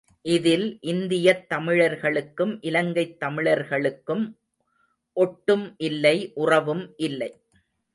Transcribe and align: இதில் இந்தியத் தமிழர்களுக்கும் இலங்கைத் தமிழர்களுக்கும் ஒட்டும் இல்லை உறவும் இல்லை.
இதில் 0.21 0.77
இந்தியத் 0.81 1.49
தமிழர்களுக்கும் 1.49 2.61
இலங்கைத் 2.61 3.19
தமிழர்களுக்கும் 3.19 4.25
ஒட்டும் 5.17 5.75
இல்லை 5.77 6.31
உறவும் 6.33 6.93
இல்லை. 6.97 7.31